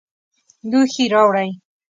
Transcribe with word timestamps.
لوښي 0.69 1.05
راوړئ 1.13 1.49